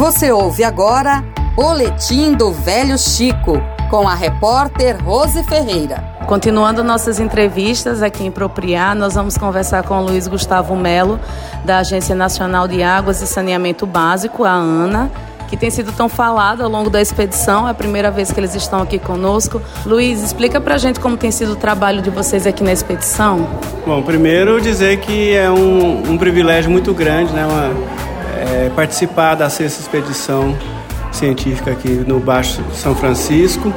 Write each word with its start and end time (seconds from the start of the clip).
Você 0.00 0.32
ouve 0.32 0.64
agora 0.64 1.22
Boletim 1.54 2.32
do 2.32 2.50
Velho 2.50 2.96
Chico, 2.96 3.60
com 3.90 4.08
a 4.08 4.14
repórter 4.14 4.96
Rose 5.04 5.44
Ferreira. 5.44 6.02
Continuando 6.26 6.82
nossas 6.82 7.20
entrevistas 7.20 8.02
aqui 8.02 8.24
em 8.24 8.30
Propriar, 8.30 8.96
nós 8.96 9.14
vamos 9.14 9.36
conversar 9.36 9.82
com 9.82 9.98
o 9.98 10.02
Luiz 10.06 10.26
Gustavo 10.26 10.74
Melo, 10.74 11.20
da 11.66 11.80
Agência 11.80 12.14
Nacional 12.14 12.66
de 12.66 12.82
Águas 12.82 13.20
e 13.20 13.26
Saneamento 13.26 13.84
Básico, 13.84 14.42
a 14.42 14.52
ANA, 14.52 15.10
que 15.48 15.56
tem 15.56 15.68
sido 15.68 15.92
tão 15.92 16.08
falado 16.08 16.62
ao 16.62 16.70
longo 16.70 16.88
da 16.88 17.02
expedição. 17.02 17.68
É 17.68 17.72
a 17.72 17.74
primeira 17.74 18.10
vez 18.10 18.32
que 18.32 18.40
eles 18.40 18.54
estão 18.54 18.80
aqui 18.80 18.98
conosco. 18.98 19.60
Luiz, 19.84 20.22
explica 20.22 20.62
pra 20.62 20.78
gente 20.78 20.98
como 20.98 21.18
tem 21.18 21.30
sido 21.30 21.52
o 21.52 21.56
trabalho 21.56 22.00
de 22.00 22.08
vocês 22.08 22.46
aqui 22.46 22.64
na 22.64 22.72
expedição. 22.72 23.46
Bom, 23.86 24.00
primeiro 24.02 24.62
dizer 24.62 24.98
que 25.00 25.36
é 25.36 25.50
um, 25.50 26.12
um 26.12 26.16
privilégio 26.16 26.70
muito 26.70 26.94
grande, 26.94 27.34
né? 27.34 27.44
Uma, 27.44 27.99
é, 28.50 28.70
participar 28.74 29.34
da 29.34 29.48
sexta 29.48 29.80
expedição 29.80 30.56
científica 31.12 31.72
aqui 31.72 31.88
no 31.88 32.18
Baixo 32.20 32.62
São 32.74 32.94
Francisco. 32.94 33.72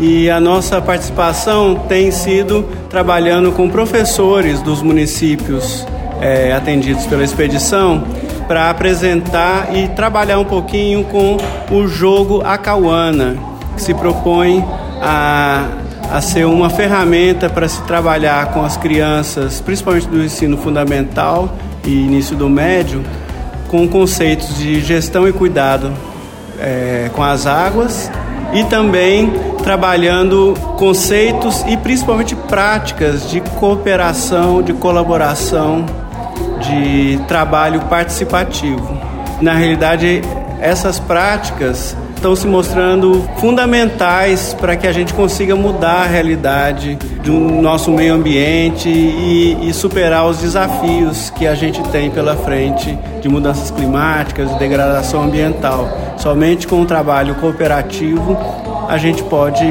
E 0.00 0.30
a 0.30 0.38
nossa 0.38 0.80
participação 0.80 1.86
tem 1.88 2.10
sido 2.10 2.64
trabalhando 2.88 3.52
com 3.52 3.68
professores 3.68 4.62
dos 4.62 4.80
municípios 4.80 5.86
é, 6.20 6.52
atendidos 6.52 7.06
pela 7.06 7.24
expedição 7.24 8.04
para 8.46 8.70
apresentar 8.70 9.76
e 9.76 9.88
trabalhar 9.88 10.38
um 10.38 10.44
pouquinho 10.44 11.04
com 11.04 11.36
o 11.70 11.86
jogo 11.86 12.42
Acauana, 12.42 13.36
que 13.74 13.82
se 13.82 13.92
propõe 13.92 14.64
a, 15.02 15.66
a 16.10 16.20
ser 16.20 16.46
uma 16.46 16.70
ferramenta 16.70 17.50
para 17.50 17.68
se 17.68 17.82
trabalhar 17.82 18.52
com 18.52 18.64
as 18.64 18.76
crianças, 18.76 19.60
principalmente 19.60 20.08
do 20.08 20.22
ensino 20.22 20.56
fundamental 20.56 21.54
e 21.84 21.90
início 21.90 22.34
do 22.34 22.48
médio, 22.48 23.04
com 23.68 23.86
conceitos 23.86 24.58
de 24.58 24.80
gestão 24.80 25.28
e 25.28 25.32
cuidado 25.32 25.92
é, 26.58 27.10
com 27.14 27.22
as 27.22 27.46
águas 27.46 28.10
e 28.52 28.64
também 28.64 29.30
trabalhando 29.62 30.54
conceitos 30.76 31.62
e 31.68 31.76
principalmente 31.76 32.34
práticas 32.34 33.30
de 33.30 33.40
cooperação, 33.40 34.62
de 34.62 34.72
colaboração, 34.72 35.84
de 36.60 37.18
trabalho 37.28 37.82
participativo. 37.82 38.98
Na 39.40 39.52
realidade, 39.52 40.22
essas 40.60 40.98
práticas 40.98 41.96
estão 42.18 42.34
se 42.34 42.46
mostrando 42.46 43.24
fundamentais 43.38 44.52
para 44.52 44.76
que 44.76 44.86
a 44.86 44.92
gente 44.92 45.14
consiga 45.14 45.54
mudar 45.54 46.02
a 46.02 46.06
realidade 46.06 46.98
do 47.22 47.32
nosso 47.32 47.92
meio 47.92 48.14
ambiente 48.14 48.88
e, 48.88 49.68
e, 49.68 49.72
superar 49.72 50.26
os 50.26 50.38
desafios 50.38 51.30
que 51.30 51.46
a 51.46 51.54
gente 51.54 51.80
tem 51.90 52.10
pela 52.10 52.34
frente 52.36 52.98
de 53.20 53.28
mudanças 53.28 53.70
climáticas, 53.70 54.50
de 54.50 54.58
degradação 54.58 55.22
ambiental. 55.22 55.88
Somente 56.18 56.66
com 56.66 56.80
um 56.80 56.84
trabalho 56.84 57.36
cooperativo 57.36 58.36
a 58.88 58.96
gente 58.96 59.22
pode 59.24 59.64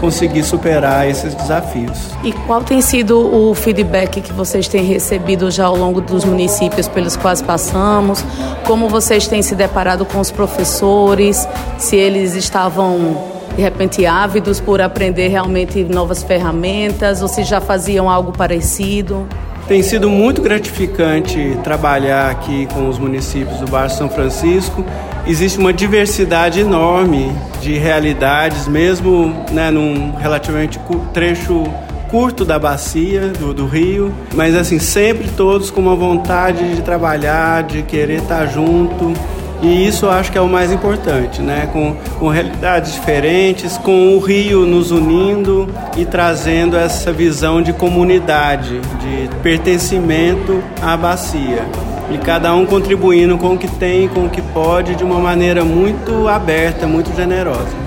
conseguir 0.00 0.42
superar 0.42 1.06
esses 1.06 1.34
desafios. 1.34 2.08
E 2.24 2.32
qual 2.32 2.64
tem 2.64 2.80
sido 2.80 3.18
o 3.18 3.54
feedback 3.54 4.22
que 4.22 4.32
vocês 4.32 4.66
têm 4.66 4.82
recebido 4.84 5.50
já 5.50 5.66
ao 5.66 5.76
longo 5.76 6.00
dos 6.00 6.24
municípios 6.24 6.88
pelos 6.88 7.14
quais 7.14 7.42
passamos? 7.42 8.24
Como 8.64 8.88
vocês 8.88 9.28
têm 9.28 9.42
se 9.42 9.54
deparado 9.54 10.06
com 10.06 10.18
os 10.18 10.30
professores? 10.30 11.46
Se 11.76 11.96
eles 11.96 12.34
estavam 12.34 13.30
de 13.54 13.60
repente 13.60 14.06
ávidos 14.06 14.58
por 14.58 14.80
aprender 14.80 15.28
realmente 15.28 15.84
novas 15.84 16.22
ferramentas 16.22 17.20
ou 17.20 17.28
se 17.28 17.44
já 17.44 17.60
faziam 17.60 18.08
algo 18.08 18.32
parecido? 18.32 19.28
Tem 19.68 19.82
sido 19.82 20.08
muito 20.08 20.40
gratificante 20.40 21.58
trabalhar 21.62 22.30
aqui 22.30 22.66
com 22.72 22.88
os 22.88 22.98
municípios 22.98 23.58
do 23.58 23.66
Baixo 23.66 23.98
São 23.98 24.08
Francisco 24.08 24.82
existe 25.26 25.58
uma 25.58 25.72
diversidade 25.72 26.60
enorme 26.60 27.32
de 27.60 27.78
realidades, 27.78 28.66
mesmo 28.66 29.44
né, 29.50 29.70
num 29.70 30.14
relativamente 30.16 30.80
trecho 31.12 31.64
curto 32.10 32.44
da 32.44 32.58
bacia 32.58 33.28
do, 33.28 33.54
do, 33.54 33.66
rio, 33.66 34.12
mas 34.34 34.54
assim 34.54 34.78
sempre 34.78 35.28
todos 35.28 35.70
com 35.70 35.80
uma 35.80 35.96
vontade 35.96 36.74
de 36.74 36.82
trabalhar, 36.82 37.62
de 37.62 37.82
querer 37.82 38.18
estar 38.18 38.46
junto. 38.46 39.14
E 39.62 39.86
isso 39.86 40.06
eu 40.06 40.10
acho 40.10 40.30
que 40.30 40.36
é 40.36 40.40
o 40.40 40.48
mais 40.48 40.72
importante, 40.72 41.40
né? 41.40 41.70
Com, 41.72 41.96
com 42.18 42.28
realidades 42.28 42.92
diferentes, 42.94 43.78
com 43.78 44.16
o 44.16 44.18
rio 44.18 44.66
nos 44.66 44.90
unindo 44.90 45.68
e 45.96 46.04
trazendo 46.04 46.76
essa 46.76 47.12
visão 47.12 47.62
de 47.62 47.72
comunidade, 47.72 48.80
de 48.80 49.30
pertencimento 49.40 50.62
à 50.82 50.96
bacia 50.96 51.64
e 52.12 52.18
cada 52.18 52.54
um 52.54 52.66
contribuindo 52.66 53.38
com 53.38 53.54
o 53.54 53.58
que 53.58 53.68
tem, 53.68 54.08
com 54.08 54.26
o 54.26 54.30
que 54.30 54.42
pode, 54.42 54.94
de 54.94 55.04
uma 55.04 55.18
maneira 55.18 55.64
muito 55.64 56.28
aberta, 56.28 56.86
muito 56.86 57.14
generosa. 57.16 57.82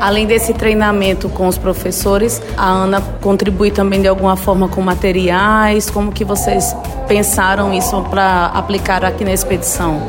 Além 0.00 0.26
desse 0.26 0.54
treinamento 0.54 1.28
com 1.28 1.48
os 1.48 1.58
professores, 1.58 2.40
a 2.56 2.68
Ana 2.68 3.00
contribui 3.20 3.70
também 3.72 4.00
de 4.00 4.06
alguma 4.06 4.36
forma 4.36 4.68
com 4.68 4.80
materiais. 4.80 5.90
Como 5.90 6.12
que 6.12 6.24
vocês 6.24 6.74
pensaram 7.08 7.74
isso 7.74 8.00
para 8.02 8.46
aplicar 8.46 9.04
aqui 9.04 9.24
na 9.24 9.32
expedição? 9.32 10.00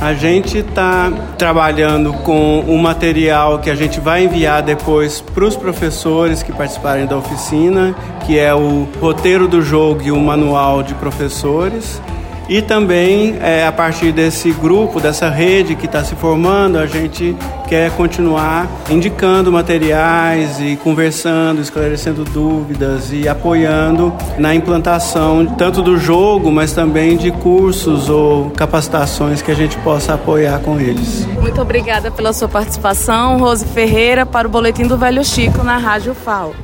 A 0.00 0.14
gente 0.14 0.58
está 0.58 1.12
trabalhando 1.38 2.12
com 2.12 2.64
um 2.66 2.76
material 2.76 3.60
que 3.60 3.70
a 3.70 3.74
gente 3.76 4.00
vai 4.00 4.24
enviar 4.24 4.60
depois 4.60 5.20
para 5.20 5.44
os 5.44 5.54
professores 5.54 6.42
que 6.42 6.50
participarem 6.50 7.06
da 7.06 7.16
oficina, 7.16 7.94
que 8.26 8.36
é 8.36 8.52
o 8.52 8.88
roteiro 9.00 9.46
do 9.46 9.62
jogo 9.62 10.02
e 10.02 10.10
o 10.10 10.18
manual 10.18 10.82
de 10.82 10.92
professores. 10.94 12.02
E 12.48 12.60
também, 12.60 13.36
é, 13.40 13.66
a 13.66 13.72
partir 13.72 14.12
desse 14.12 14.50
grupo, 14.52 15.00
dessa 15.00 15.28
rede 15.28 15.74
que 15.74 15.86
está 15.86 16.04
se 16.04 16.14
formando, 16.14 16.78
a 16.78 16.86
gente 16.86 17.36
quer 17.68 17.90
continuar 17.92 18.68
indicando 18.90 19.50
materiais 19.50 20.60
e 20.60 20.76
conversando, 20.76 21.60
esclarecendo 21.60 22.24
dúvidas 22.24 23.12
e 23.12 23.28
apoiando 23.28 24.12
na 24.38 24.54
implantação 24.54 25.46
tanto 25.46 25.80
do 25.80 25.96
jogo, 25.96 26.50
mas 26.50 26.72
também 26.72 27.16
de 27.16 27.30
cursos 27.30 28.10
ou 28.10 28.50
capacitações 28.50 29.40
que 29.40 29.50
a 29.50 29.56
gente 29.56 29.78
possa 29.78 30.14
apoiar 30.14 30.58
com 30.60 30.78
eles. 30.78 31.26
Muito 31.40 31.60
obrigada 31.60 32.10
pela 32.10 32.32
sua 32.32 32.48
participação, 32.48 33.38
Rose 33.38 33.64
Ferreira, 33.66 34.26
para 34.26 34.46
o 34.46 34.50
Boletim 34.50 34.86
do 34.86 34.98
Velho 34.98 35.24
Chico 35.24 35.62
na 35.62 35.78
Rádio 35.78 36.14
FAO. 36.14 36.54